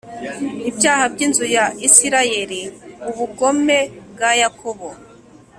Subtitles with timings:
[0.69, 2.61] Ibyaha By Inzu Ya Isirayeli
[3.09, 3.79] Ubugome
[4.13, 4.89] Bwa Yakobo